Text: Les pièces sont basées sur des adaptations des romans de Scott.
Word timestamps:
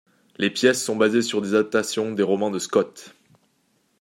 Les 0.37 0.49
pièces 0.49 0.83
sont 0.83 0.95
basées 0.95 1.21
sur 1.21 1.43
des 1.43 1.53
adaptations 1.53 2.11
des 2.11 2.23
romans 2.23 2.49
de 2.49 2.57
Scott. 2.57 3.13